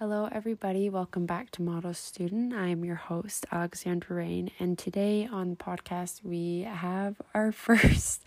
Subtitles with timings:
[0.00, 0.88] Hello, everybody.
[0.88, 2.54] Welcome back to Model Student.
[2.54, 8.24] I am your host, Alexandra Rain, and today on the podcast, we have our first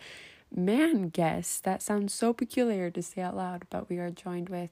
[0.54, 1.64] man guest.
[1.64, 4.70] That sounds so peculiar to say out loud, but we are joined with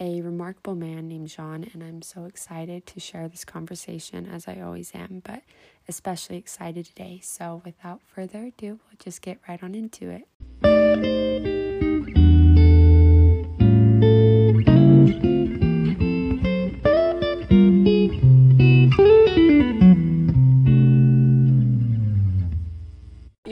[0.00, 4.58] a remarkable man named Jean, and I'm so excited to share this conversation as I
[4.60, 5.44] always am, but
[5.86, 7.20] especially excited today.
[7.22, 11.83] So, without further ado, we'll just get right on into it.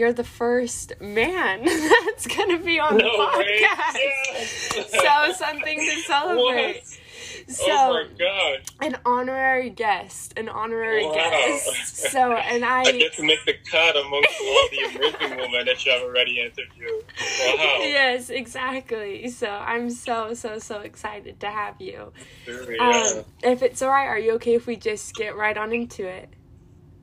[0.02, 3.94] You're the first man that's to be on no the podcast.
[3.94, 4.90] Yes.
[4.90, 6.74] so something to celebrate.
[6.74, 6.98] What?
[7.46, 8.60] So, oh my god!
[8.80, 11.14] An honorary guest, an honorary wow.
[11.14, 11.96] guest.
[11.96, 15.86] So, and I, I get to make the cut amongst all the amazing women that
[15.86, 17.04] you have already interviewed.
[17.20, 17.78] Wow!
[17.82, 19.28] Yes, exactly.
[19.28, 22.12] So, I'm so so so excited to have you.
[22.44, 23.12] Sure, yeah.
[23.18, 26.28] Um, if it's alright, are you okay if we just get right on into it?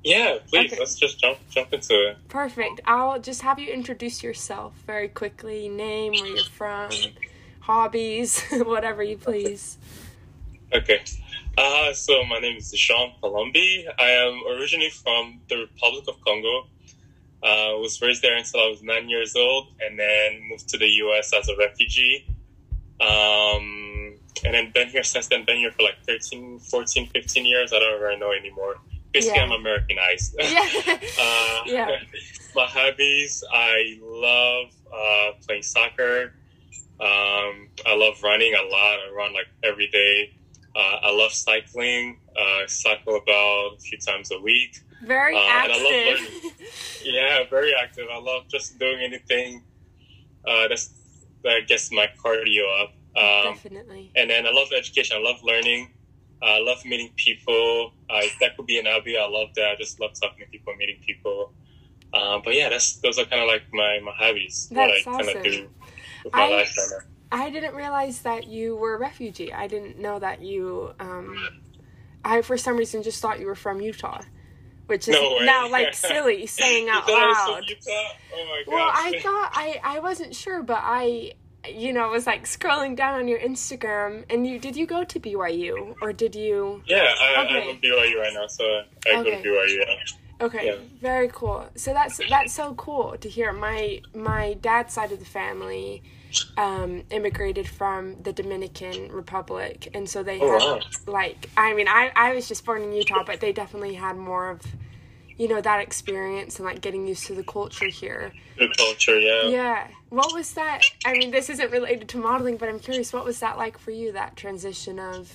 [0.04, 0.72] Yeah, please.
[0.72, 0.80] Okay.
[0.80, 2.18] Let's just jump jump into it.
[2.30, 2.82] Perfect.
[2.86, 5.68] I'll just have you introduce yourself very quickly.
[5.68, 6.92] Name, where you're from,
[7.60, 9.78] hobbies, whatever you please.
[10.74, 11.02] Okay.
[11.58, 13.86] Uh, so my name is Jean Palombi.
[13.98, 16.68] I am originally from the Republic of Congo.
[17.44, 20.78] I uh, was raised there until I was nine years old and then moved to
[20.78, 22.26] the US as a refugee.
[23.02, 27.74] Um, and then been here since then, been here for like 13, 14, 15 years.
[27.74, 28.76] I don't really know anymore
[29.14, 29.46] basically yeah.
[29.46, 30.36] I'm Americanized.
[30.40, 30.68] Yeah.
[31.22, 31.90] uh, yeah.
[32.56, 36.34] My hobbies, I love uh, playing soccer.
[37.00, 39.00] Um, I love running a lot.
[39.00, 40.34] I run like every day.
[40.76, 42.20] Uh, I love cycling.
[42.36, 44.82] Uh, I cycle about a few times a week.
[45.06, 46.28] Very uh, active.
[47.04, 48.08] yeah, very active.
[48.12, 49.64] I love just doing anything
[50.46, 50.92] uh, that's,
[51.44, 52.94] that gets my cardio up.
[53.16, 54.12] Um, Definitely.
[54.16, 55.18] And then I love education.
[55.18, 55.92] I love learning.
[56.42, 57.94] I love meeting people.
[58.10, 59.72] Uh, if that could be an hobby, I love that.
[59.72, 61.54] I just love talking to people, meeting people.
[62.14, 64.70] Um, but yeah, that's those are kind of like my, my hobbies.
[64.72, 65.34] That's what I awesome.
[65.34, 65.70] kind of do
[66.24, 67.06] with my I, life right now.
[67.32, 69.54] I didn't realize that you were a refugee.
[69.54, 70.94] I didn't know that you.
[71.00, 71.38] Um,
[72.24, 74.22] I for some reason just thought you were from Utah,
[74.88, 77.64] which is no now like silly saying out loud.
[77.70, 78.74] Oh my gosh.
[78.74, 81.34] Well, I thought I I wasn't sure, but I
[81.68, 85.04] you know, it was like scrolling down on your Instagram, and you did you go
[85.04, 86.82] to BYU or did you?
[86.86, 87.70] Yeah, I, okay.
[87.70, 89.24] I'm at BYU right now, so I okay.
[89.24, 89.78] go to BYU.
[89.78, 89.96] Yeah.
[90.42, 90.76] Okay, yeah.
[91.02, 91.68] very cool.
[91.76, 93.52] So that's that's so cool to hear.
[93.52, 96.02] My my dad's side of the family
[96.58, 100.80] um, immigrated from the Dominican Republic, and so they oh, had wow.
[101.08, 104.50] like I mean I I was just born in Utah, but they definitely had more
[104.50, 104.62] of
[105.40, 108.34] you know that experience and like getting used to the culture here.
[108.58, 109.48] The culture yeah.
[109.48, 109.88] Yeah.
[110.10, 113.40] What was that i mean this isn't related to modeling but i'm curious what was
[113.40, 115.32] that like for you that transition of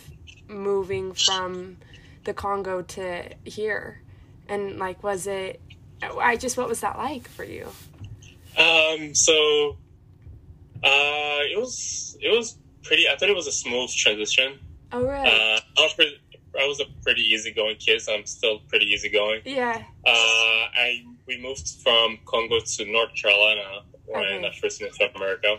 [0.47, 1.79] moving from
[2.25, 4.03] the congo to here?
[4.49, 5.61] And like was it
[6.03, 7.67] i just what was that like for you?
[8.59, 9.79] Um so
[10.83, 14.59] uh it was it was pretty i thought it was a smooth transition.
[14.93, 15.31] Oh really?
[15.31, 15.61] Uh,
[16.61, 19.43] I was I a pretty easygoing kid, so I'm still pretty easygoing.
[19.45, 19.83] Yeah.
[20.07, 24.47] Uh, I we moved from Congo to North Carolina when okay.
[24.47, 25.57] I first moved to America,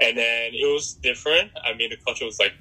[0.00, 1.50] and then it was different.
[1.64, 2.54] I mean, the culture was like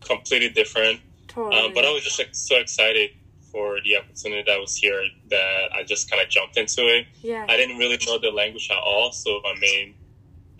[0.00, 1.00] completely different.
[1.26, 1.60] Totally.
[1.60, 3.10] Um, but I was just like so excited
[3.50, 7.06] for the opportunity that was here that I just kind of jumped into it.
[7.22, 7.46] Yeah.
[7.48, 9.94] I didn't really know the language at all, so my main,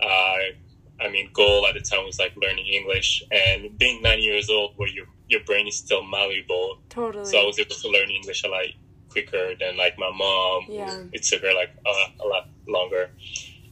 [0.01, 3.23] uh, I mean, goal at the time was like learning English.
[3.31, 6.79] And being nine years old, where you your brain is still malleable.
[6.89, 7.25] Totally.
[7.25, 8.65] So I was able to learn English a lot
[9.09, 10.65] quicker than like my mom.
[10.67, 11.03] Yeah.
[11.13, 13.11] It took her like a lot longer.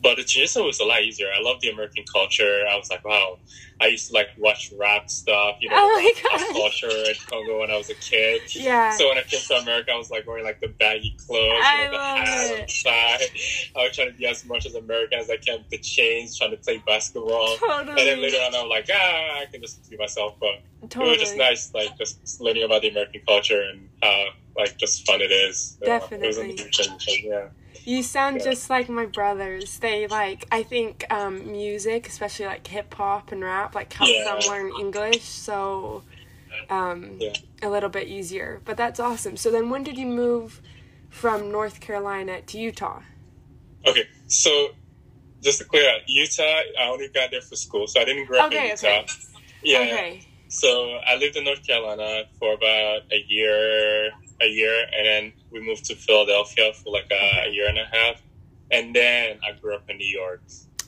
[0.07, 1.28] But the transition was a lot easier.
[1.35, 2.63] I love the American culture.
[2.72, 3.40] I was like, wow.
[3.81, 7.69] I used to like watch rap stuff, you know, oh rap culture in Congo when
[7.69, 8.41] I was a kid.
[8.56, 8.91] Yeah.
[8.91, 11.84] So when I came to America, I was like wearing like the baggy clothes, I
[11.84, 13.22] you know, the hat on the side.
[13.75, 16.51] I was trying to be as much as American as I can the chains, trying
[16.51, 17.57] to play basketball.
[17.57, 17.90] Totally.
[17.90, 20.35] And then later on, I'm like, ah, I can just be myself.
[20.40, 21.16] But totally.
[21.16, 24.28] it was just nice, like just learning about the American culture and how
[24.58, 25.78] like just fun it is.
[25.84, 26.58] Definitely.
[27.23, 27.49] yeah.
[27.87, 28.43] You sound yeah.
[28.43, 29.79] just like my brothers.
[29.79, 34.25] They like I think um, music, especially like hip hop and rap, like helps yeah.
[34.25, 35.23] them learn English.
[35.23, 36.03] So
[36.69, 37.31] um, yeah.
[37.63, 38.61] a little bit easier.
[38.66, 39.37] But that's awesome.
[39.37, 40.61] So then, when did you move
[41.09, 43.03] from North Carolina to Utah?
[43.85, 44.72] Okay, so
[45.41, 48.39] just to clear out, Utah, I only got there for school, so I didn't grow
[48.39, 48.87] up okay, in Utah.
[48.87, 49.07] Okay.
[49.63, 49.79] Yeah.
[49.79, 50.28] Okay.
[50.49, 54.11] So I lived in North Carolina for about a year,
[54.41, 58.22] a year, and then we moved to Philadelphia for like a, year and a half,
[58.72, 60.41] and then I grew up in New York.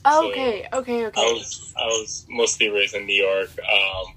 [0.04, 1.20] Oh, so okay, okay, okay.
[1.20, 4.14] I was I was mostly raised in New York, um,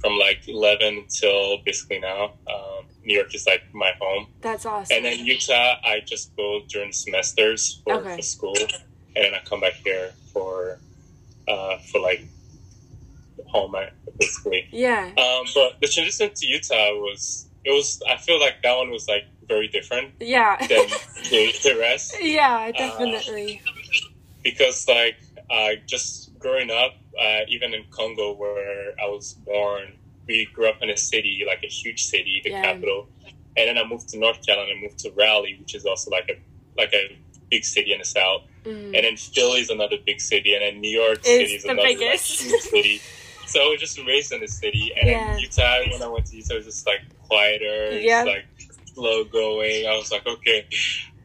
[0.00, 2.32] from like 11 until basically now.
[2.48, 4.26] Um, New York is like my home.
[4.40, 4.96] That's awesome.
[4.96, 8.16] And then Utah, I just go during semesters for, Okay.
[8.16, 8.56] for school,
[9.14, 10.80] and then I come back here for
[11.48, 12.24] uh, for like
[13.46, 13.86] home uh,
[14.18, 14.68] basically.
[14.72, 15.10] yeah.
[15.16, 19.06] Um, but the transition to Utah was it was I feel like that one was
[19.08, 20.56] like very different Yeah.
[20.66, 20.86] than
[21.30, 23.60] the, the rest yeah, definitely.
[24.42, 25.16] because like
[25.50, 29.92] uh, just growing up, uh, even in Congo where I was born,
[30.26, 32.62] we grew up in a city like a huge city, the Yeah.
[32.62, 33.08] capital,
[33.56, 36.28] and then I moved to North Carolina, I moved to Raleigh, which is also like
[36.28, 36.36] a
[36.80, 37.16] like a
[37.50, 38.86] big city in the south, Mm.
[38.96, 41.70] and then Philly is another big city, and then New York It's City is the
[41.70, 43.00] another like, huge city.
[43.48, 45.30] So I was just raised in the city, and Yeah.
[45.30, 45.78] then Utah.
[45.92, 48.24] When I went to Utah, it was just like quieter, Yeah.
[48.24, 48.44] like
[48.96, 49.86] slow going.
[49.86, 50.66] I was like, okay,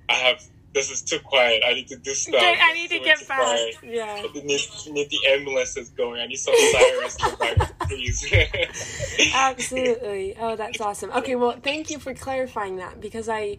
[0.09, 1.63] I have this is too quiet.
[1.65, 2.41] I need to do stuff.
[2.41, 3.39] I need to get back.
[3.39, 3.75] quiet.
[3.83, 4.05] Yeah.
[4.05, 6.21] I need, need the ambulances going.
[6.21, 8.33] I need some sirens back, please.
[9.33, 10.35] Absolutely.
[10.39, 11.11] Oh, that's awesome.
[11.11, 13.57] Okay, well, thank you for clarifying that because I,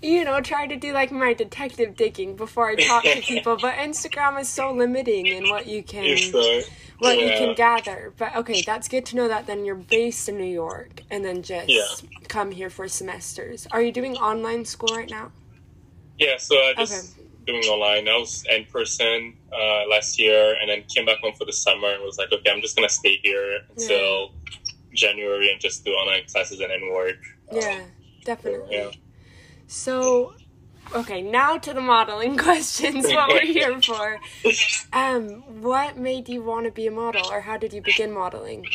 [0.00, 3.74] you know, try to do like my detective digging before I talk to people, but
[3.74, 6.16] Instagram is so limiting in what you can
[6.98, 8.12] what you can gather.
[8.16, 11.42] But okay, that's good to know that then you're based in New York and then
[11.42, 12.08] just Yeah.
[12.28, 13.66] come here for semesters.
[13.72, 15.32] Are you doing online school right now?
[16.18, 18.08] Yeah, so I just doing online.
[18.08, 21.88] I was in person uh, last year, and then came back home for the summer
[21.92, 24.30] and was like, okay, I'm just gonna stay here until
[24.94, 27.16] January and just do online classes and then work.
[27.50, 27.80] Um, Yeah,
[28.24, 28.76] definitely.
[28.76, 28.90] yeah.
[29.66, 30.34] So,
[30.92, 33.12] okay, now to the modeling questions.
[33.12, 34.20] What we're here for.
[34.92, 38.70] Um, what made you want to be a model, or how did you begin modeling?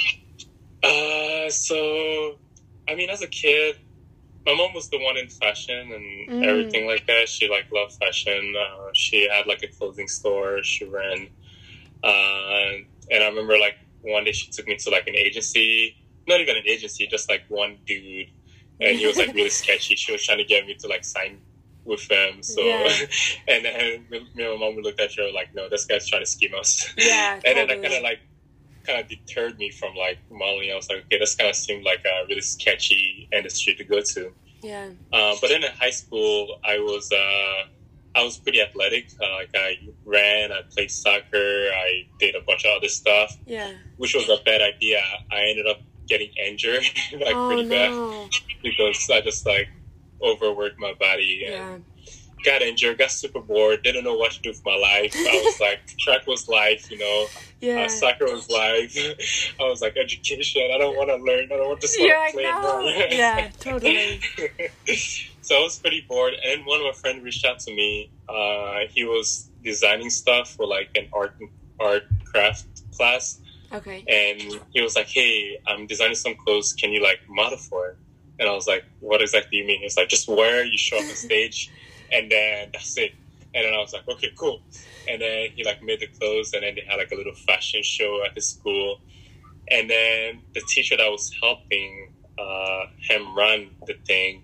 [0.83, 2.35] Uh, so
[2.87, 3.75] I mean, as a kid,
[4.45, 6.43] my mom was the one in fashion and Mm.
[6.43, 7.29] everything like that.
[7.29, 8.55] She like loved fashion.
[8.57, 10.63] Uh, she had like a clothing store.
[10.63, 11.29] She ran,
[12.03, 12.71] uh,
[13.11, 15.95] and I remember like one day she took me to like an agency,
[16.27, 18.27] not even an agency, just like one dude,
[18.79, 19.95] and he was like really sketchy.
[19.95, 21.41] She was trying to get me to like sign
[21.85, 22.43] with them.
[22.43, 22.93] So, Yeah.
[23.47, 26.21] and then me and my mom would look at her like, no, this guy's trying
[26.21, 26.93] to scheme us.
[26.97, 27.81] Yeah, and then that totally.
[27.83, 28.19] kind of like
[28.85, 30.71] kind of deterred me from like modeling.
[30.71, 34.01] I was like, okay, this kind of seemed like a really sketchy industry to go
[34.01, 34.31] to.
[34.61, 34.89] Yeah.
[35.13, 37.67] Uh, but then in high school, I was uh,
[38.15, 39.09] I was pretty athletic.
[39.21, 43.71] Uh, like I ran, I played soccer, I did a bunch of other stuff, Yeah.
[43.97, 45.01] which was a bad idea.
[45.31, 46.83] I ended up getting injured
[47.13, 48.29] like oh pretty bad
[48.63, 49.69] because I just like
[50.23, 51.77] overworked my body and Yeah.
[52.45, 55.13] got injured, got super bored, didn't know what to do with my life.
[55.15, 57.25] I was like, track was life, you know.
[57.61, 57.81] Yeah.
[57.81, 58.91] Uh, soccer was live.
[59.59, 60.69] I was like, education.
[60.73, 61.45] I don't want to learn.
[61.51, 62.81] I don't want to just You're want like, to play no.
[62.81, 63.07] more.
[63.11, 64.21] Yeah, totally.
[65.41, 68.11] so I was pretty bored, and one of my friends reached out to me.
[68.29, 71.35] Uh, he was designing stuff for like an art
[71.81, 73.41] art craft class,
[73.73, 74.03] Okay.
[74.07, 76.71] and he was like, "Hey, I'm designing some clothes.
[76.73, 77.97] Can you like model for it?"
[78.39, 80.63] And I was like, "What exactly do you mean?" He's like, "Just wear.
[80.63, 81.69] You show up on stage,
[82.11, 83.13] and then that's it."
[83.53, 84.61] And then I was like, "Okay, cool."
[85.07, 87.83] And then he like made the clothes, and then they had like a little fashion
[87.83, 89.01] show at the school.
[89.71, 94.43] And then the teacher that was helping uh, him run the thing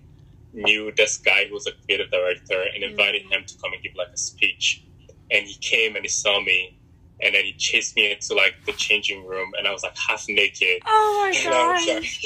[0.52, 3.92] knew this guy who was a creative director and invited him to come and give
[3.94, 4.84] like a speech.
[5.30, 6.78] And he came and he saw me,
[7.22, 10.24] and then he chased me into like the changing room, and I was like half
[10.28, 10.82] naked.
[10.86, 12.24] Oh my And I was gosh.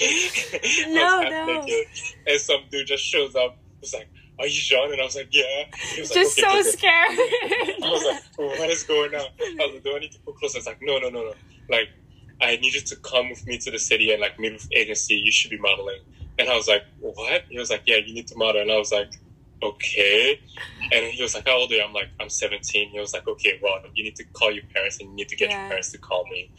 [0.52, 1.60] like, No, no.
[1.62, 1.86] naked.
[2.26, 3.56] And some dude just shows up.
[3.80, 6.48] Was like, "Are you Jean?" And I was like, "Yeah." He was like, Just "Okay,
[6.48, 7.08] so okay." scared.
[7.82, 10.18] I was like, oh, "What is going on?" I was like, "Do I need to
[10.20, 11.34] put clothes?" I was like, "No, no, no, no.
[11.70, 11.88] Like,
[12.42, 15.14] I need you to come with me to the city and like meet with agency.
[15.14, 16.00] You should be modeling."
[16.38, 18.76] And I was like, "What?" He was like, "Yeah, you need to model." And I
[18.76, 19.10] was like,
[19.62, 20.38] "Okay."
[20.92, 23.26] And he was like, "How old are you?" I'm like, "I'm 17." He was like,
[23.26, 25.60] "Okay, well, you need to call your parents and you need to get Yeah.
[25.60, 26.50] your parents to call me."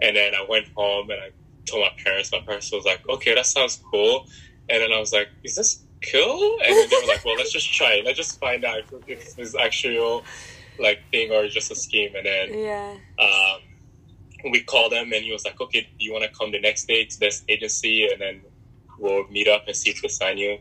[0.00, 1.30] And then I went home and I
[1.68, 2.32] told my parents.
[2.32, 4.26] My parents was like, "Okay, that sounds cool."
[4.68, 7.52] And then I was like, "Is this cool?" And then they were like, "Well, let's
[7.52, 8.04] just try it.
[8.04, 10.24] Let's just find out if, if it's actual
[10.78, 12.96] like thing or just a scheme." And then yeah.
[13.18, 13.60] um,
[14.50, 16.86] we called him and he was like, okay, do you want to come the next
[16.86, 18.42] day to this agency and then
[18.98, 20.58] we'll meet up and see if they sign you.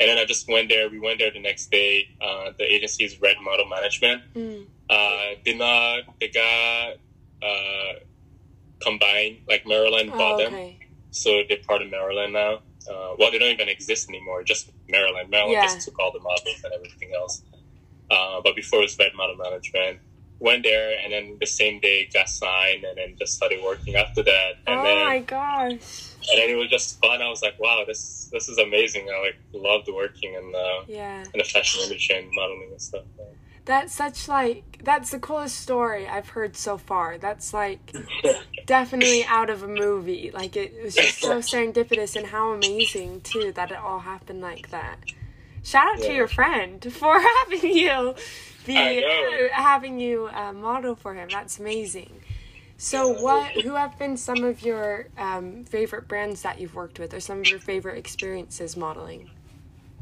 [0.00, 0.88] And then I just went there.
[0.88, 2.08] We went there the next day.
[2.20, 4.22] Uh, the agency is Red Model Management.
[4.34, 4.66] Mm.
[4.88, 6.94] Uh, they not, they got
[7.42, 7.92] uh,
[8.80, 10.54] combined, like Marilyn bought Oh, them.
[10.54, 10.78] okay.
[11.10, 12.60] So they're part of Marilyn now.
[12.88, 15.28] Uh, well, they don't even exist anymore, just Marilyn.
[15.30, 15.62] Marilyn Yeah.
[15.64, 17.42] just took all the models and everything else.
[18.10, 19.98] Uh, but before it was Red Model Management.
[20.40, 24.22] Went there and then the same day got signed and then just started working after
[24.22, 24.52] that.
[24.68, 26.07] And Oh then my gosh.
[26.30, 27.22] And then it was just fun.
[27.22, 29.08] I was like, wow, this this is amazing.
[29.08, 31.20] I like loved working in the Yeah.
[31.32, 33.04] in the fashion industry and modeling and stuff.
[33.64, 37.18] That's such like that's the coolest story I've heard so far.
[37.18, 37.94] That's like
[38.66, 40.30] definitely out of a movie.
[40.32, 44.70] Like it was just so serendipitous and how amazing too that it all happened like
[44.70, 44.98] that.
[45.62, 48.14] Shout out to your friend for having you
[48.64, 49.02] be
[49.52, 51.28] having you uh, model for him.
[51.30, 52.22] That's amazing.
[52.80, 57.12] So what who have been some of your um, favorite brands that you've worked with
[57.12, 59.28] or some of your favorite experiences modeling?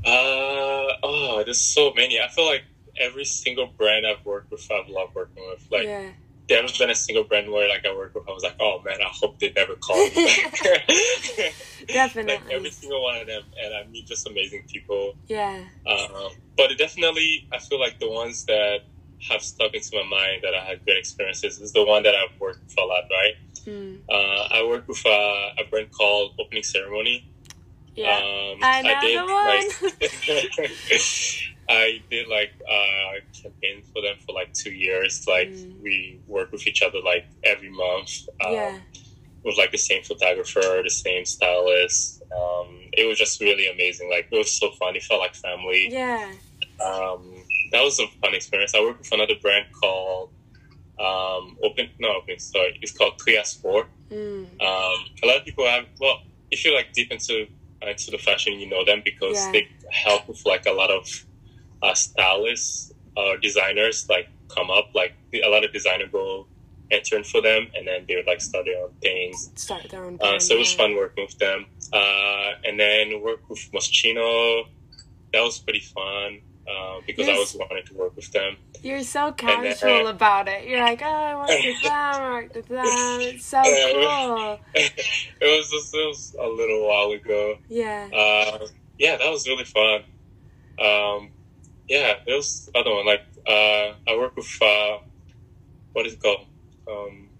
[0.05, 2.21] Uh oh, there's so many.
[2.21, 2.65] I feel like
[3.01, 5.67] every single brand I've worked with, I've loved working with.
[5.73, 6.11] Like yeah.
[6.51, 8.83] there hasn't been a single brand where like I worked with, I was like, oh
[8.85, 10.11] man, I hope they never call me.
[11.89, 12.35] Definitely.
[12.35, 15.15] like every single one of them, and I meet just amazing people.
[15.29, 15.65] Yeah.
[15.87, 18.81] Um, but it definitely, I feel like the ones that
[19.29, 22.39] have stuck into my mind that I had great experiences is the one that I've
[22.41, 23.35] worked with a lot, right?
[23.65, 23.99] Mm.
[24.09, 27.29] Uh, I worked with uh, a brand called Opening Ceremony.
[27.95, 28.17] Yeah.
[28.19, 30.81] Um, I know did, like,
[31.69, 35.27] I did like uh, campaign for them for like two years.
[35.27, 35.81] Like Mm.
[35.83, 38.29] we work with each other like every month.
[38.45, 38.79] Um, yeah.
[39.45, 42.23] With like the same photographer, the same stylist.
[42.37, 44.11] Um, it was just really amazing.
[44.11, 44.95] Like it was so fun.
[44.97, 45.89] It felt like family.
[45.91, 46.33] Yeah.
[46.85, 47.36] Um,
[47.73, 48.75] that was a fun experience.
[48.75, 50.31] I worked with another brand called
[50.99, 51.91] um, Open.
[51.99, 52.39] No, Open.
[52.39, 53.87] Sorry, it's called Trias Four.
[54.11, 54.45] Mm.
[54.61, 55.85] Um, a lot of people have.
[56.01, 57.47] Well, if you're like deep into
[57.83, 59.53] uh, into the fashion, you know them because Yeah.
[59.53, 61.07] they help with like a lot of
[61.83, 64.91] uh, stylists or designers like come up.
[64.95, 66.47] Like a lot of designer go
[66.91, 69.51] intern for them, and then they would like start their own things.
[69.57, 70.19] Start their own.
[70.21, 71.67] Uh, so it was fun working with them.
[71.93, 74.65] Uh, and then work with Moschino.
[75.33, 77.39] That was pretty fun uh, because I Yes.
[77.39, 78.57] was wanting to work with them.
[78.83, 80.69] You're so then, casual uh, about it.
[80.69, 83.21] You're like, oh, I worked with them, I worked with them.
[83.23, 84.61] It's so cool.
[84.75, 87.57] it was just, it was a little while ago.
[87.69, 88.09] Yeah.
[88.13, 88.67] Uh,
[88.99, 90.01] yeah, that was really fun.
[90.79, 91.31] Um,
[91.89, 94.99] yeah, there was other one like uh, I work with uh,
[95.93, 96.47] what is it called?
[96.91, 97.31] Um,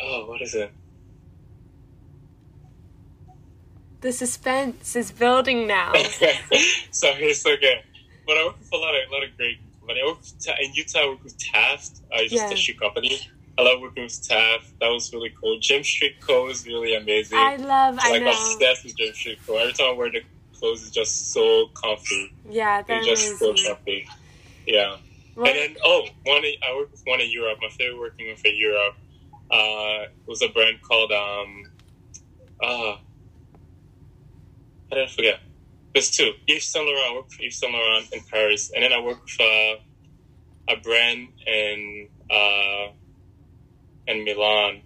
[0.00, 0.72] oh, what is it?
[4.00, 5.92] The suspense is building now.
[6.90, 7.82] so it's okay.
[8.26, 10.00] But I work with a lot of a lot of great company.
[10.02, 10.98] I work with, Ta- in Utah.
[11.00, 12.00] I work with Taft.
[12.12, 12.52] Uh, it's just Yeah.
[12.52, 13.20] a shoe company.
[13.58, 14.78] I love working with Taft.
[14.78, 15.58] That was really cool.
[15.58, 17.38] Jim Street Co is really amazing.
[17.38, 18.30] I love, I like know.
[18.30, 19.56] obsessed with Jim Street Co.
[19.56, 20.22] Every time I wear the
[20.56, 22.32] clothes, it's just so comfy.
[22.48, 24.06] Yeah, they're just so comfy.
[24.64, 24.96] Yeah.
[25.34, 27.58] Well, And then oh, one I worked with one in Europe.
[27.60, 28.94] My favorite working with in Europe
[29.50, 31.64] uh, was a brand called um,
[32.62, 32.96] uh,
[34.90, 35.40] how did I forget?
[35.94, 36.32] There's two.
[36.46, 37.12] Yves Saint Laurent.
[37.12, 40.76] I worked for Yves Saint Laurent in Paris, and then I work for uh, a
[40.82, 42.92] brand in uh,
[44.06, 44.82] in Milan.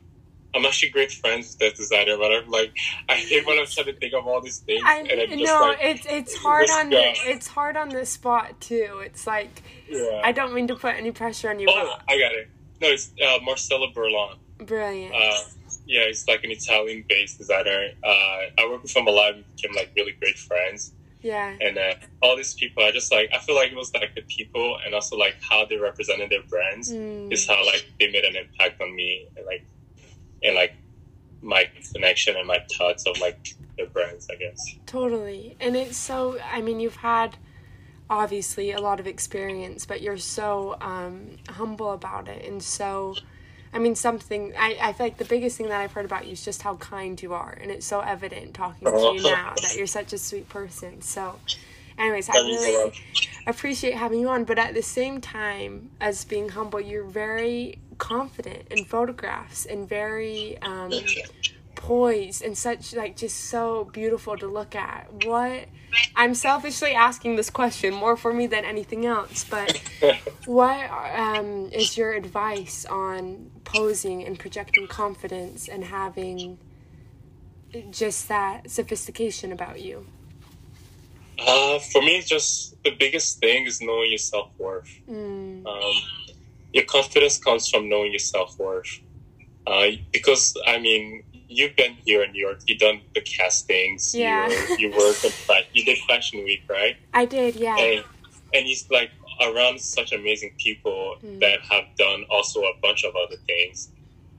[0.54, 2.76] I'm actually great friends with that designer, but I'm like,
[3.08, 5.60] I hate when I'm trying to think of all these things, I and just no,
[5.60, 9.00] like, it's it's hard on the it's hard on the spot too.
[9.04, 10.20] It's like yeah.
[10.22, 12.50] I don't mean to put any pressure on you, oh, I got it.
[12.80, 14.36] No, it's uh, Marcelo Burlon.
[14.58, 15.14] brilliant.
[15.14, 15.38] Uh,
[15.86, 17.88] yeah, he's like an Italian-based designer.
[18.04, 19.36] Uh, I work with him a lot.
[19.36, 23.30] We became like really great friends, yeah, and uh, all these people, I just like.
[23.34, 26.42] I feel like it was like the people, and also like how they represented their
[26.48, 29.64] brands Mm, is how like they made an impact on me, and like,
[30.42, 30.74] and like
[31.40, 34.28] my connection and my thoughts of like their brands.
[34.30, 34.76] I guess.
[34.86, 35.56] totally.
[35.60, 36.38] And it's so.
[36.40, 37.36] I mean, you've had
[38.10, 43.14] obviously a lot of experience, but you're so um, humble about it, and so.
[43.72, 46.32] I mean, something I, I feel like the biggest thing that I've heard about you
[46.32, 49.76] is just how kind you are, and it's so evident talking to you now that
[49.76, 51.00] you're such a sweet person.
[51.00, 51.38] So,
[51.98, 52.92] anyways, I That means a really
[53.46, 58.66] appreciate having you on, but at the same time as being humble, you're very confident
[58.70, 60.92] in photographs and very um,
[61.82, 65.12] poised and such like just so beautiful to look at.
[65.24, 65.66] What
[66.14, 69.82] I'm selfishly asking this question more for me than anything else, but
[70.46, 76.58] what um, is your advice on posing and projecting confidence and having
[77.90, 80.06] just that sophistication about you?
[81.40, 84.88] Uh, for me, just the biggest thing is knowing your self worth.
[85.10, 85.94] Mm, um,
[86.72, 89.00] your confidence comes from knowing your self worth.
[89.66, 92.60] Uh, because I mean, you've been here in New York.
[92.66, 94.14] You've done the castings.
[94.14, 94.48] Yeah.
[94.48, 95.32] You, you work in
[95.72, 96.96] You did Fashion Week, right?
[97.14, 97.76] I did, yeah.
[97.76, 98.04] And
[98.54, 101.40] and he's like around such amazing people Mm.
[101.40, 103.90] that have done also a bunch of other things.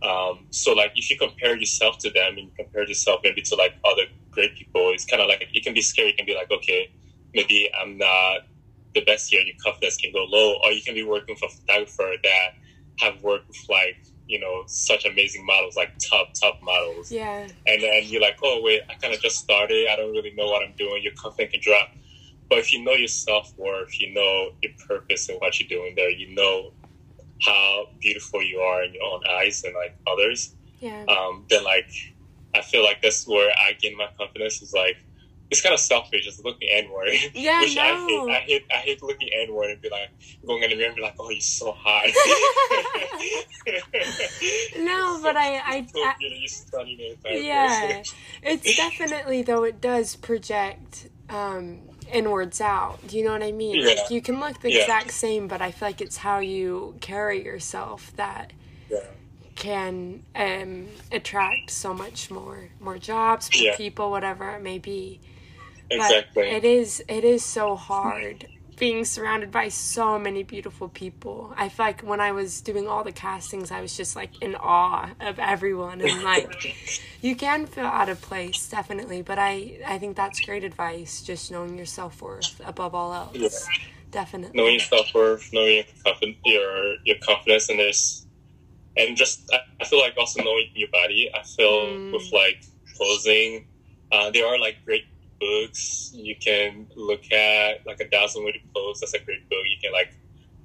[0.01, 3.55] Um, so like if you compare yourself to them and you compare yourself maybe to
[3.55, 6.09] like other great people, it's kind of like it can be scary.
[6.09, 6.91] It can be like okay,
[7.33, 8.41] maybe I'm not
[8.93, 10.57] the best here, and your confidence can go low.
[10.63, 12.49] Or you can be working with a photographer that
[12.99, 17.47] have worked with like you know such amazing models, like top top models Yeah.
[17.67, 19.87] and then you're like, oh wait, I kind of just started.
[19.89, 21.03] I don't really know what I'm doing.
[21.03, 21.89] Your confidence can drop.
[22.49, 25.93] but if you know your self worth, you know your purpose and what you're doing
[25.95, 26.71] there, you know
[27.41, 30.55] how beautiful you are in your own eyes and like others.
[30.79, 31.03] Yeah.
[31.07, 31.89] Um, then like
[32.55, 34.61] I feel like that's where I gain my confidence.
[34.61, 34.97] Is like
[35.53, 37.09] it's kind of selfish, just looking inward.
[37.33, 38.29] Yeah, Which I hate.
[38.29, 38.65] I hate.
[38.73, 40.09] I hate looking inward and be like
[40.45, 42.05] going in the mirror and be like, "Oh, you're so hot."
[44.77, 46.15] No, but I- I- so I-
[46.47, 48.03] stunning yeah
[48.41, 51.79] it's definitely though it does project um
[52.11, 53.87] inwards out do you know what i mean Yeah.
[53.87, 54.81] like you can look the Yeah.
[54.81, 58.51] exact same but i feel like it's how you carry yourself that
[58.89, 58.99] yeah.
[59.55, 65.19] can um attract so much more more jobs more people whatever it may be
[65.89, 66.43] Exactly.
[66.43, 68.47] but it is it is so hard
[68.77, 71.53] being surrounded by so many beautiful people.
[71.55, 74.55] I feel like when I was doing all the castings, I was just like in
[74.55, 76.75] awe of everyone, and like
[77.21, 79.21] you can feel out of place, definitely.
[79.21, 83.35] But I I think that's great advice, just knowing your self worth above all else.
[83.35, 83.49] Yeah.
[84.11, 84.57] Definitely.
[84.59, 88.27] knowing your self worth, knowing your your your confidence in this,
[88.95, 91.29] and just I, I feel like also knowing your body.
[91.33, 92.13] I feel Mm.
[92.13, 92.57] with like
[92.97, 93.65] posing,
[94.11, 95.03] uh, there are like great
[95.43, 98.99] books you can look at, like a thousand to pose.
[98.99, 99.65] That's a great book.
[99.73, 100.11] You can like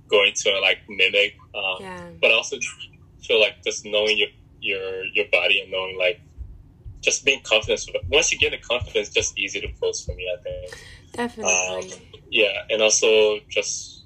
[0.09, 1.35] go into and like mimic.
[1.55, 2.11] Um, Yeah.
[2.21, 2.57] But also
[3.27, 4.29] feel like just knowing your
[4.61, 6.21] your your body and knowing like
[7.01, 7.81] just being confident.
[8.11, 10.25] Once you get the confidence, just easy to pose for me.
[10.37, 10.67] I think.
[11.13, 11.93] Definitely.
[11.93, 14.05] Um, yeah, and also just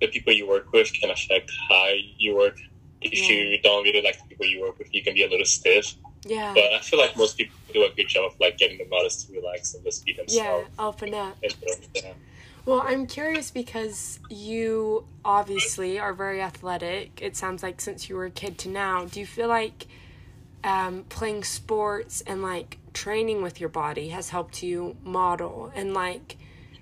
[0.00, 2.56] the people you work with can affect how you work.
[3.00, 3.28] If Yeah.
[3.36, 5.94] you don't really like the people you work with, you can be a little stiff.
[6.28, 6.52] Yeah.
[6.54, 9.24] But I feel like most people do a good job of like getting the models
[9.24, 10.66] to relax and just be themselves.
[10.78, 10.84] Yeah.
[10.84, 11.36] Open up.
[11.94, 12.12] Yeah.
[12.64, 17.20] Well, I'm curious because you obviously are very athletic.
[17.22, 19.86] It sounds like since you were a kid to now, do you feel like
[20.64, 26.36] um, playing sports and like training with your body has helped you model and like,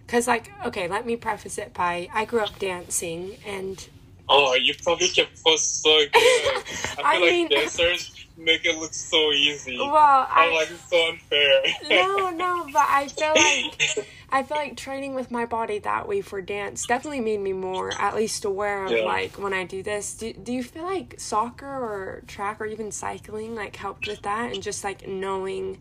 [0.07, 3.87] because like, okay, let me preface it by I grew up dancing and
[4.29, 6.11] Oh, you probably can post so good.
[6.17, 9.78] I feel I like mean- dancers make it look so easy.
[9.78, 11.62] well, I'm I like, it's so unfair.
[11.88, 16.21] no, no, but I feel like I feel like training with my body that way
[16.21, 19.04] for dance definitely made me more at least aware of Yeah.
[19.04, 20.15] like when I do this.
[20.15, 24.52] Do, do you feel like soccer or track or even cycling like helped with that
[24.52, 25.78] and just like knowing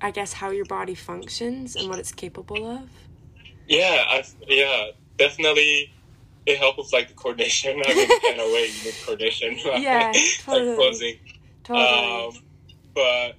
[0.00, 2.88] I guess how your body functions and what it's capable of?
[3.66, 5.90] Yeah, I yeah, definitely.
[6.44, 7.80] It helps with like the coordination.
[7.86, 9.56] I mean, in a way, you need coordination.
[9.80, 10.12] Yeah,
[10.42, 10.68] totally.
[10.68, 11.18] like posing.
[11.64, 12.26] Totally.
[12.26, 12.32] Um,
[12.94, 13.36] but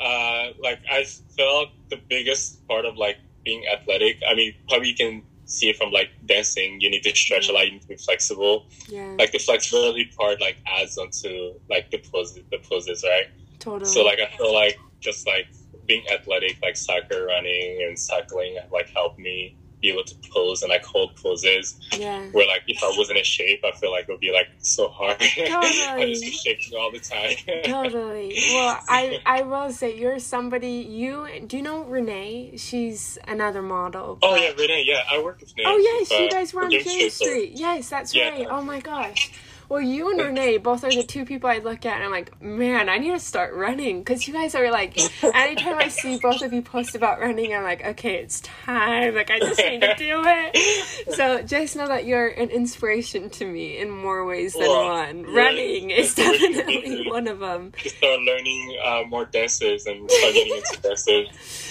[0.00, 1.04] uh, like I
[1.36, 4.20] felt the biggest part of like being athletic.
[4.28, 6.80] I mean, probably you can see it from like dancing.
[6.80, 7.66] You need to stretch a lot.
[7.66, 8.66] You need to be flexible.
[8.88, 9.14] yeah.
[9.18, 13.26] Like the flexibility part like adds onto like the poses, the poses, right?
[13.58, 13.90] totally.
[13.90, 15.46] So like I feel like just like
[15.86, 20.70] being athletic, like soccer, running, and cycling, like helped me be able to pose and
[20.70, 21.78] like hold poses.
[21.98, 22.22] yeah.
[22.32, 24.88] Where like if I wasn't in shape, I feel like it would be like so
[24.88, 25.18] hard.
[25.20, 25.52] Totally.
[26.02, 27.34] I just be shaking all the time.
[27.64, 28.34] totally.
[28.52, 32.56] Well, I I will say you're somebody you do you know Renee?
[32.56, 34.18] She's another model.
[34.22, 34.84] Oh yeah, Renee.
[34.86, 35.68] Yeah, I work with Renee.
[35.70, 37.52] Oh yes, you guys were on Game J Street, so- Street.
[37.54, 38.30] Yes, that's Yeah.
[38.30, 38.46] right.
[38.50, 39.30] Oh my gosh.
[39.68, 42.40] Well, you and Renee both are the two people I look at, and I'm like,
[42.42, 44.98] man, I need to start running because you guys are like.
[45.34, 49.14] Anytime I see both of you post about running, I'm like, okay, it's time.
[49.14, 50.90] Like I just need to do it.
[51.14, 55.22] So just know that you're an inspiration to me in more ways than Well, one.
[55.24, 57.72] Running is definitely one of them.
[57.82, 61.28] to start learning uh, more dances and start getting into dances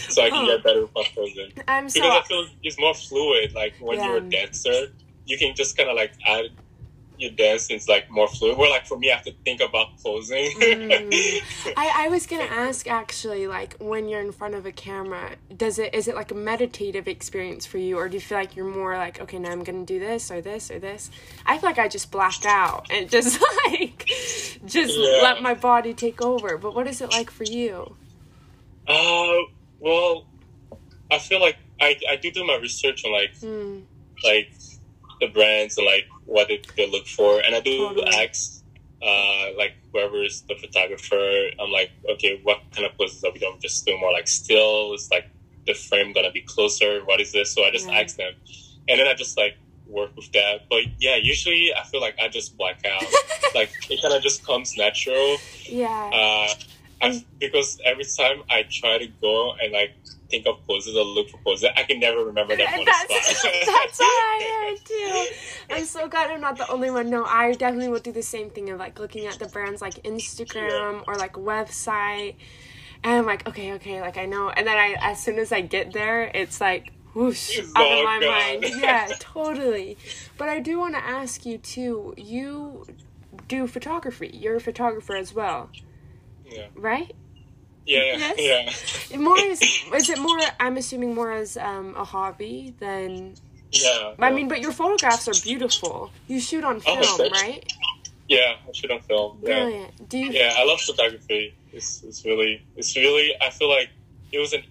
[0.10, 0.46] so I can Huh.
[0.56, 1.52] get better with my posing.
[1.68, 2.00] I'm so.
[2.02, 3.54] Because I feel it's more fluid.
[3.54, 4.88] Like when you're a dancer,
[5.26, 6.46] you can just kind of like add
[7.18, 8.58] your dance is like more fluid.
[8.58, 10.50] Where like for me, I have to think about posing.
[10.52, 11.74] Mm.
[11.78, 15.80] I, I was gonna ask actually, like when you're in front of a camera, does
[15.80, 18.66] it is it like a meditative experience for you, or do you feel like you're
[18.66, 21.10] more like, okay, now I'm gonna do this or this or this?
[21.46, 24.06] I feel like I just black out and just like
[24.66, 25.20] just Yeah.
[25.22, 26.58] let my body take over.
[26.58, 27.96] But what is it like for you?
[28.88, 29.38] uh,
[29.80, 30.26] well,
[31.12, 33.84] I feel like I, I do do my research on like Mm,
[34.24, 34.52] like
[35.24, 38.08] the brands and like what they, they look for, and I do Totally.
[38.08, 38.64] ask
[39.02, 41.26] uh, like whoever is the photographer.
[41.60, 43.58] I'm like, okay, what kind of poses are we doing?
[43.62, 44.94] Just do more like still.
[44.94, 45.26] Is like
[45.68, 47.02] the frame gonna be closer?
[47.06, 47.54] What is this?
[47.54, 48.00] So I just Yeah.
[48.00, 48.34] ask them,
[48.88, 49.56] and then I just like
[49.88, 50.62] work with that.
[50.70, 53.04] But yeah, usually I feel like I just black out.
[53.56, 55.38] like it kind of just comes natural.
[55.70, 56.10] yeah.
[56.14, 56.54] Uh,
[57.04, 59.92] I, because every time I try to go and like
[60.30, 63.38] think of poses or look for poses, I can never remember them on the That's,
[63.40, 63.54] spot.
[63.66, 65.76] that's what I heard too.
[65.76, 67.10] I'm so glad I'm not the only one.
[67.10, 69.96] No, I definitely will do the same thing of like looking at the brands like
[70.04, 72.36] Instagram or like website.
[73.04, 74.50] And I'm like, okay, okay, like I know.
[74.50, 78.04] And then I, as soon as I get there, it's like, whoosh It's out of
[78.06, 78.62] my gone.
[78.62, 78.64] mind.
[78.82, 79.98] Yeah, totally.
[80.38, 82.14] But I do want to ask you too.
[82.18, 82.86] You
[83.50, 84.32] do photography.
[84.34, 85.70] You're a photographer as well,
[86.54, 86.68] Yeah.
[86.76, 87.12] right?
[87.86, 89.12] Yeah, Yes.
[89.12, 89.18] yeah.
[89.18, 89.62] More is
[89.94, 90.40] is it more?
[90.60, 93.36] I'm assuming more as um, a hobby than.
[93.72, 94.14] Yeah.
[94.20, 96.12] I mean, but your photographs are beautiful.
[96.28, 97.42] You shoot on Oh, film, thanks.
[97.42, 97.74] right?
[98.30, 99.40] yeah, I shoot on film.
[99.42, 99.64] Yeah.
[99.66, 100.10] Brilliant.
[100.10, 100.30] Do you?
[100.32, 101.56] Yeah, I love photography.
[101.74, 103.90] It's, it's really, it's really, I feel like
[104.32, 104.64] it was an,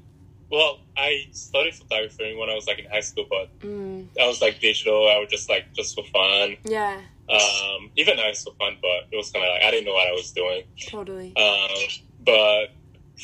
[0.51, 4.41] well, I studied photography when I was like in high school, but Mm, I was
[4.41, 5.09] like digital.
[5.11, 6.57] I was just like, just for fun.
[6.65, 7.01] yeah,
[7.33, 9.95] Um, even now it's for fun, but it was kind of like, I didn't know
[9.95, 10.63] what I was doing.
[10.89, 11.33] totally.
[11.37, 11.89] Um,
[12.25, 12.67] but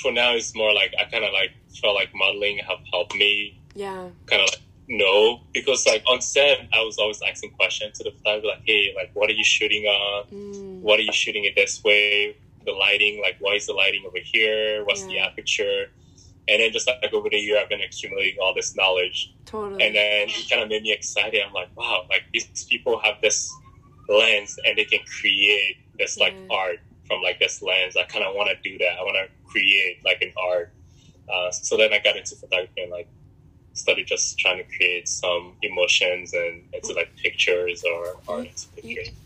[0.02, 3.60] for now, it's more like, I kind of like felt like modeling have helped me
[3.74, 4.08] Yeah.
[4.26, 8.10] kind of like know because like on set, I was always asking questions to the
[8.12, 10.24] photographer, like, hey, like, what are you shooting on?
[10.32, 12.36] Mm, what are you shooting it this way?
[12.64, 14.84] The lighting, like why is the lighting over here?
[14.84, 15.86] What's the aperture?
[16.48, 19.84] And then just like over the year, I've been accumulating all this knowledge, totally.
[19.86, 21.42] and then it kind of made me excited.
[21.46, 23.50] I'm like, wow, like these people have this
[24.08, 26.56] lens, and they can create this like Yeah.
[26.56, 27.96] art from like this lens.
[27.96, 28.98] I kind of want to do that.
[28.98, 30.72] I want to create like an art.
[31.32, 33.08] Uh, so then I got into photography and like
[33.74, 38.48] started just trying to create some emotions and into like pictures or art.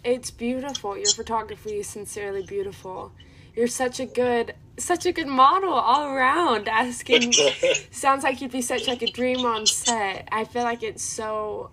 [0.05, 0.97] It's beautiful.
[0.97, 3.13] Your photography is sincerely beautiful.
[3.55, 6.69] You're such a good, such a good model all around.
[6.69, 7.33] Asking
[7.91, 10.29] sounds like you'd be such like a dream on set.
[10.33, 11.71] I feel like it's so,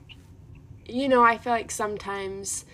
[0.87, 2.65] you know, I feel like sometimes.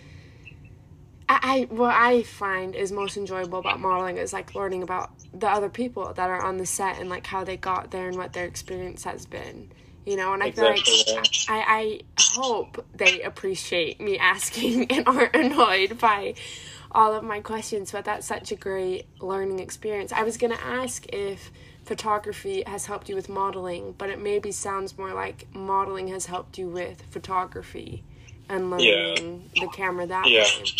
[1.29, 5.49] I, I what I find is most enjoyable about modeling is like learning about the
[5.49, 8.33] other people that are on the set and like how they got there and what
[8.33, 9.69] their experience has been.
[10.05, 11.21] You know, and I feel Exactly, yeah.
[11.21, 16.35] like I, I hope they appreciate me asking and aren't annoyed by
[16.91, 20.11] all of my questions, but that's such a great learning experience.
[20.13, 21.51] I was gonna ask if
[21.85, 26.57] photography has helped you with modeling, but it maybe sounds more like modeling has helped
[26.57, 28.03] you with photography
[28.49, 30.35] and learning the camera that Yeah.
[30.35, 30.73] way.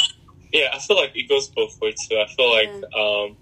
[0.51, 2.17] Yeah, I feel like it goes both ways too.
[2.17, 3.37] I feel like um,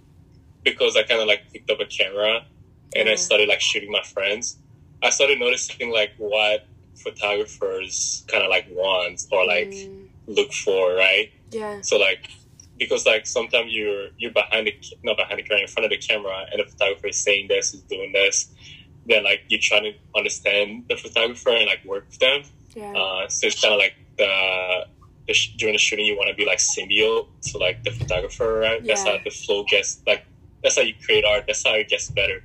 [0.63, 2.41] because I kind of like picked up a camera
[2.95, 4.59] and I started like shooting my friends,
[5.03, 6.61] I started noticing like what
[6.95, 11.29] photographers kind of like want or like Mm, look for, right?
[11.51, 12.27] yeah, So like
[12.77, 15.97] because like sometimes you're you're behind the not behind the camera, in front of the
[15.97, 18.51] camera, and the photographer is saying this, is doing this.
[19.05, 22.43] Then like you're trying to understand the photographer and like work with them.
[22.75, 24.85] yeah, Uh, so it's kind of like the,
[25.57, 28.85] during the shooting, you want to be like symbiote to like the photographer, right?
[28.85, 30.25] That's how the flow gets like.
[30.63, 31.43] That's how you create art.
[31.47, 32.41] That's how it gets better.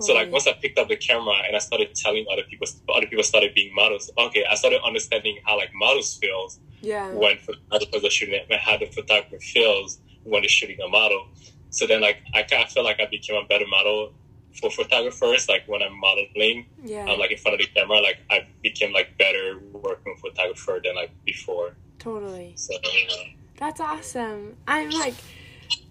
[0.00, 3.06] So like once I picked up the camera and I started telling other people, other
[3.06, 4.10] people started being models.
[4.16, 8.78] Okay, I started understanding how like models feels yeah, when photographers are shooting and how
[8.78, 11.28] the photographer feels when they're shooting a model.
[11.70, 14.14] So then like I kind of feel like I became a better model
[14.58, 15.48] for photographers.
[15.48, 18.92] Like when I'm modeling, yeah, I'm like in front of the camera, like I became
[18.92, 21.76] like better working photographer than like before.
[22.00, 22.54] Totally.
[22.56, 22.74] So
[23.60, 24.56] That's awesome.
[24.66, 25.14] I'm like,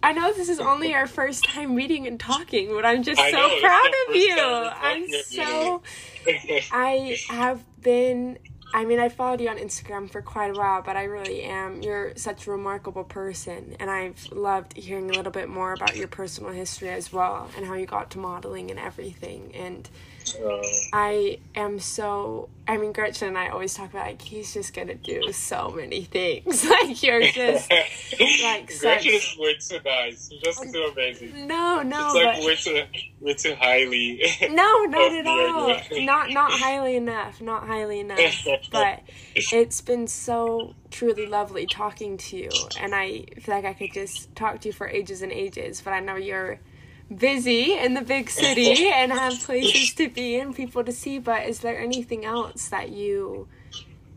[0.02, 3.32] I know this is only our first time meeting and talking, but I'm just so
[3.32, 4.38] know, proud of you.
[4.38, 5.82] I'm so.
[6.72, 8.40] I have been.
[8.74, 11.82] I mean, I followed you on Instagram for quite a while, but I really am.
[11.82, 16.08] You're such a remarkable person, and I've loved hearing a little bit more about your
[16.08, 19.52] personal history as well, and how you got to modeling and everything.
[19.56, 19.88] And
[20.36, 20.62] uh,
[20.94, 22.50] I am so.
[22.68, 26.04] I mean, Gretchen and I always talk about like he's just gonna do so many
[26.04, 26.64] things.
[26.70, 30.30] like you're just like such- Gretchen is way too nice.
[30.30, 31.48] She's just too amazing.
[31.48, 32.84] no, no, it's like but way too,
[33.22, 34.22] way too highly.
[34.52, 35.76] no, not at all.
[36.04, 37.42] Not not highly enough.
[37.42, 38.20] Not highly enough.
[38.72, 39.02] But
[39.36, 44.36] it's been so truly lovely talking to you, and I feel like I could just
[44.36, 45.82] talk to you for ages and ages.
[45.82, 46.60] But I know you're
[47.16, 51.20] busy in the big city and have places to be and people to see.
[51.20, 53.48] But is there anything else that you?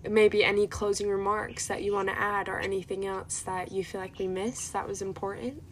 [0.09, 4.01] Maybe any closing remarks that you want to add, or anything else that you feel
[4.01, 5.63] like we missed that was important?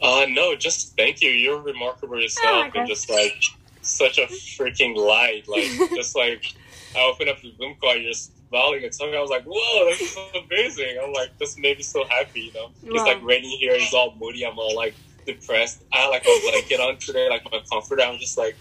[0.00, 1.30] Uh, no, just thank you.
[1.30, 3.42] You're remarkable Oh yourself, my and just like
[3.82, 5.48] such a freaking light.
[5.48, 5.64] Like,
[5.96, 6.54] just like
[6.94, 9.16] I opened up the Zoom call, you're smiling and something.
[9.16, 12.42] I was like, "Whoa, this is amazing!" I'm like, this made me so happy.
[12.42, 13.72] You know, it's like raining here.
[13.72, 14.46] It's all moody.
[14.46, 14.94] I'm all like
[15.28, 15.82] depressed.
[15.92, 18.02] I had like a blanket on today, like my comforter.
[18.02, 18.56] I'm just like,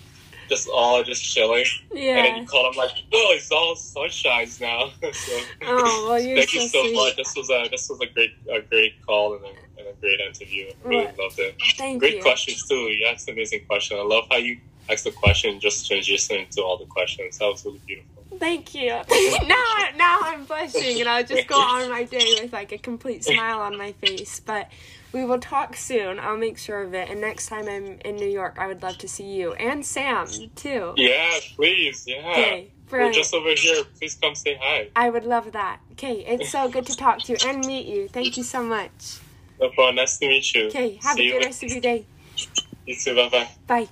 [0.49, 1.65] just all just chilling.
[1.93, 2.17] Yeah.
[2.17, 2.65] And then you call.
[2.69, 6.81] I'm like, oh, it's all sunshines now." so, Oh well, you're thank so you so
[6.83, 6.95] sweet.
[6.95, 7.15] much.
[7.17, 9.49] This was a this was a great a great call and a,
[9.79, 10.71] and a great interview.
[10.83, 11.19] Really Right.
[11.19, 11.55] loved it.
[11.61, 12.21] Oh, thank Great you.
[12.21, 12.75] questions too.
[12.75, 13.97] You asked amazing question.
[13.97, 14.57] I love how you
[14.89, 17.39] asked the question, just transition into all the questions.
[17.39, 18.13] That was really beautiful.
[18.39, 18.89] Thank you.
[19.47, 19.65] now,
[19.97, 23.59] now I'm blushing, and I'll just go on my day with like a complete smile
[23.59, 24.39] on my face.
[24.39, 24.69] But
[25.11, 26.19] we will talk soon.
[26.19, 27.09] I'll make sure of it.
[27.09, 30.27] And next time I'm in New York, I would love to see you and Sam
[30.55, 30.93] too.
[30.97, 32.05] Yeah, please.
[32.07, 32.29] Yeah.
[32.31, 33.83] Okay, We're just over here.
[33.97, 34.89] Please come say hi.
[34.95, 35.79] I would love that.
[35.93, 38.07] Okay, it's so good to talk to you and meet you.
[38.07, 39.19] Thank you so much.
[39.59, 39.95] No problem.
[39.95, 40.67] Nice to meet you.
[40.67, 42.05] Okay, have See a good rest of your day.
[42.85, 43.15] You too.
[43.15, 43.49] Bye bye.
[43.65, 43.87] Bye.